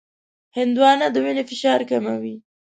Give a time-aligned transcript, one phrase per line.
[0.57, 2.35] هندوانه د وینې فشار کموي.